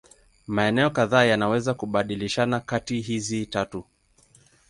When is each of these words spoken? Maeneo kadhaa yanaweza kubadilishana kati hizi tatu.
Maeneo 0.47 0.89
kadhaa 0.89 1.23
yanaweza 1.23 1.73
kubadilishana 1.73 2.59
kati 2.59 3.01
hizi 3.01 3.45
tatu. 3.45 3.85